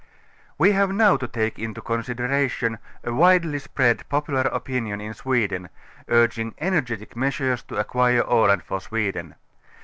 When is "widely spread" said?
3.13-4.09